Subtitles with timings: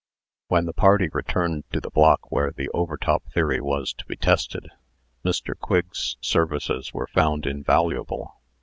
[0.47, 4.71] When the party returned to the block where the Overtop theory was to be tested,
[5.23, 5.55] Mr.
[5.55, 8.33] Quigg's services were found invaluable.